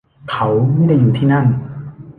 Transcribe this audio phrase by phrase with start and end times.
[0.31, 1.45] เขาไม่ได้อยู่ที่นั่น